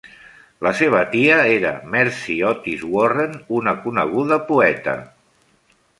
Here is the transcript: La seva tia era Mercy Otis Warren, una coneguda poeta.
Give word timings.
La 0.67 0.71
seva 0.79 1.01
tia 1.11 1.35
era 1.57 1.73
Mercy 1.95 2.37
Otis 2.53 2.87
Warren, 2.95 3.39
una 3.61 3.77
coneguda 3.85 4.43
poeta. 4.49 4.97